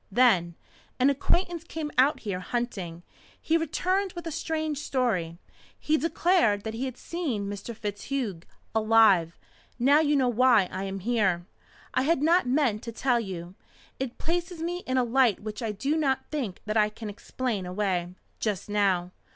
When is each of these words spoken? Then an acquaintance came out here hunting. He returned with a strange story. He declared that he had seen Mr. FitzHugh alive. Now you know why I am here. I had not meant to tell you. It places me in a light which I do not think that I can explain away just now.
Then 0.11 0.55
an 0.99 1.11
acquaintance 1.11 1.63
came 1.63 1.91
out 1.95 2.21
here 2.21 2.39
hunting. 2.39 3.03
He 3.39 3.55
returned 3.55 4.13
with 4.13 4.25
a 4.25 4.31
strange 4.31 4.79
story. 4.79 5.37
He 5.79 5.95
declared 5.95 6.63
that 6.63 6.73
he 6.73 6.85
had 6.85 6.97
seen 6.97 7.47
Mr. 7.47 7.75
FitzHugh 7.75 8.41
alive. 8.73 9.37
Now 9.77 9.99
you 9.99 10.15
know 10.15 10.27
why 10.27 10.67
I 10.71 10.85
am 10.85 11.01
here. 11.01 11.45
I 11.93 12.01
had 12.01 12.23
not 12.23 12.47
meant 12.47 12.81
to 12.81 12.91
tell 12.91 13.19
you. 13.19 13.53
It 13.99 14.17
places 14.17 14.59
me 14.63 14.79
in 14.87 14.97
a 14.97 15.03
light 15.03 15.41
which 15.41 15.61
I 15.61 15.71
do 15.71 15.95
not 15.95 16.25
think 16.31 16.61
that 16.65 16.77
I 16.77 16.89
can 16.89 17.07
explain 17.07 17.67
away 17.67 18.15
just 18.39 18.69
now. 18.71 19.11